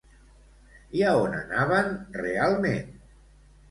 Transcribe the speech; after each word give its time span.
I 1.01 1.05
a 1.11 1.13
on 1.27 1.37
anaven 1.43 1.95
realment? 2.25 2.95